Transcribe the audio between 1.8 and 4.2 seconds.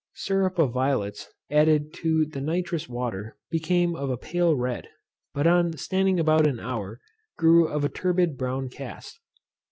to the nitrous water became of a